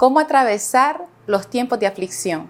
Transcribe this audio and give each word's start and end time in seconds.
¿Cómo 0.00 0.18
atravesar 0.18 1.08
los 1.26 1.50
tiempos 1.50 1.78
de 1.78 1.86
aflicción? 1.86 2.48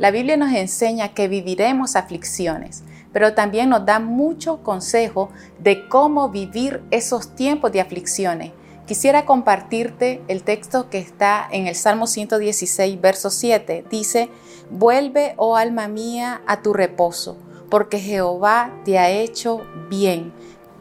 La 0.00 0.10
Biblia 0.10 0.36
nos 0.36 0.52
enseña 0.52 1.14
que 1.14 1.28
viviremos 1.28 1.94
aflicciones, 1.94 2.82
pero 3.12 3.34
también 3.34 3.68
nos 3.68 3.86
da 3.86 4.00
mucho 4.00 4.64
consejo 4.64 5.28
de 5.60 5.88
cómo 5.88 6.28
vivir 6.30 6.82
esos 6.90 7.36
tiempos 7.36 7.70
de 7.70 7.80
aflicciones. 7.80 8.50
Quisiera 8.84 9.26
compartirte 9.26 10.24
el 10.26 10.42
texto 10.42 10.90
que 10.90 10.98
está 10.98 11.46
en 11.52 11.68
el 11.68 11.76
Salmo 11.76 12.08
116, 12.08 13.00
verso 13.00 13.30
7. 13.30 13.84
Dice, 13.88 14.28
vuelve, 14.68 15.34
oh 15.36 15.54
alma 15.54 15.86
mía, 15.86 16.42
a 16.48 16.62
tu 16.62 16.72
reposo, 16.72 17.36
porque 17.70 18.00
Jehová 18.00 18.72
te 18.84 18.98
ha 18.98 19.08
hecho 19.08 19.64
bien. 19.88 20.32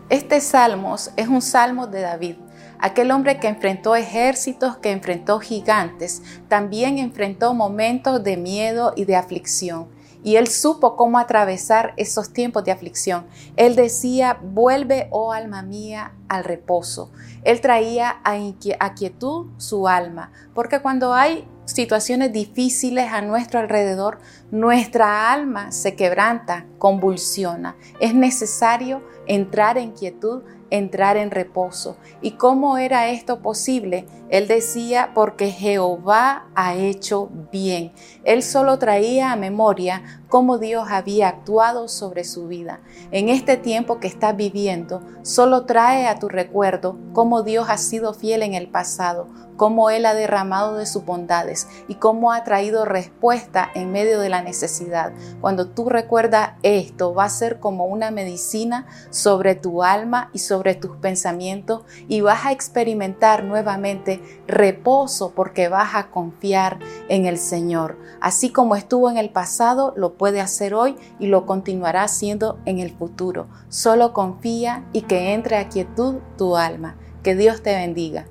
Este 0.09 0.41
salmo 0.41 0.95
es 1.15 1.27
un 1.27 1.43
salmo 1.43 1.85
de 1.85 2.01
David 2.01 2.37
Aquel 2.79 3.11
hombre 3.11 3.39
que 3.39 3.47
enfrentó 3.47 3.95
ejércitos, 3.95 4.77
que 4.77 4.91
enfrentó 4.91 5.39
gigantes, 5.39 6.21
también 6.47 6.97
enfrentó 6.99 7.53
momentos 7.53 8.23
de 8.23 8.37
miedo 8.37 8.93
y 8.95 9.05
de 9.05 9.15
aflicción. 9.15 9.87
Y 10.23 10.35
él 10.35 10.47
supo 10.47 10.95
cómo 10.95 11.19
atravesar 11.19 11.93
esos 11.95 12.33
tiempos 12.33 12.63
de 12.63 12.71
aflicción. 12.71 13.27
Él 13.55 13.75
decía, 13.75 14.39
vuelve, 14.41 15.07
oh 15.11 15.31
alma 15.31 15.61
mía, 15.61 16.13
al 16.27 16.43
reposo. 16.43 17.11
Él 17.43 17.61
traía 17.61 18.17
a 18.23 18.93
quietud 18.93 19.47
su 19.57 19.87
alma, 19.87 20.31
porque 20.53 20.81
cuando 20.81 21.13
hay 21.13 21.47
situaciones 21.65 22.33
difíciles 22.33 23.11
a 23.11 23.21
nuestro 23.21 23.59
alrededor, 23.59 24.19
nuestra 24.51 25.31
alma 25.31 25.71
se 25.71 25.95
quebranta, 25.95 26.65
convulsiona. 26.77 27.75
Es 27.99 28.13
necesario 28.13 29.03
entrar 29.27 29.77
en 29.77 29.91
quietud 29.91 30.43
entrar 30.69 31.17
en 31.17 31.31
reposo. 31.31 31.97
¿Y 32.21 32.31
cómo 32.31 32.77
era 32.77 33.09
esto 33.09 33.41
posible? 33.41 34.05
Él 34.29 34.47
decía, 34.47 35.11
porque 35.13 35.51
Jehová 35.51 36.47
ha 36.53 36.75
hecho 36.75 37.29
bien. 37.51 37.93
Él 38.25 38.43
solo 38.43 38.77
traía 38.77 39.31
a 39.31 39.37
memoria 39.37 40.03
cómo 40.27 40.57
Dios 40.57 40.87
había 40.89 41.29
actuado 41.29 41.87
sobre 41.87 42.25
su 42.25 42.47
vida. 42.47 42.81
En 43.11 43.29
este 43.29 43.55
tiempo 43.55 43.99
que 43.99 44.07
estás 44.07 44.35
viviendo, 44.35 45.01
solo 45.21 45.65
trae 45.65 46.07
a 46.07 46.19
tu 46.19 46.27
recuerdo 46.27 46.97
cómo 47.13 47.43
Dios 47.43 47.67
ha 47.69 47.77
sido 47.77 48.13
fiel 48.13 48.43
en 48.43 48.53
el 48.53 48.67
pasado, 48.67 49.27
cómo 49.55 49.89
Él 49.89 50.05
ha 50.05 50.13
derramado 50.13 50.77
de 50.77 50.85
sus 50.85 51.05
bondades 51.05 51.67
y 51.87 51.95
cómo 51.95 52.31
ha 52.31 52.43
traído 52.43 52.85
respuesta 52.85 53.69
en 53.73 53.91
medio 53.91 54.19
de 54.19 54.29
la 54.29 54.41
necesidad. 54.41 55.13
Cuando 55.41 55.67
tú 55.69 55.89
recuerdas 55.89 56.51
esto, 56.63 57.13
va 57.13 57.25
a 57.25 57.29
ser 57.29 57.59
como 57.59 57.85
una 57.85 58.11
medicina 58.11 58.85
sobre 59.09 59.55
tu 59.55 59.83
alma 59.83 60.29
y 60.33 60.39
sobre 60.39 60.56
tus 60.75 60.97
pensamientos 60.97 61.83
y 62.07 62.21
vas 62.21 62.45
a 62.45 62.51
experimentar 62.51 63.43
nuevamente 63.43 64.21
reposo 64.47 65.31
porque 65.35 65.69
vas 65.69 65.95
a 65.95 66.09
confiar 66.09 66.79
en 67.09 67.25
el 67.25 67.37
Señor. 67.37 67.97
Así 68.19 68.49
como 68.49 68.75
estuvo 68.75 69.09
en 69.09 69.17
el 69.17 69.29
pasado, 69.29 69.93
lo 69.95 70.13
puede 70.13 70.41
hacer 70.41 70.73
hoy 70.73 70.95
y 71.19 71.27
lo 71.27 71.45
continuará 71.45 72.03
haciendo 72.03 72.59
en 72.65 72.79
el 72.79 72.91
futuro. 72.91 73.47
Solo 73.69 74.13
confía 74.13 74.83
y 74.93 75.01
que 75.01 75.33
entre 75.33 75.57
a 75.57 75.69
quietud 75.69 76.15
tu 76.37 76.57
alma. 76.57 76.95
Que 77.23 77.35
Dios 77.35 77.61
te 77.61 77.75
bendiga. 77.75 78.25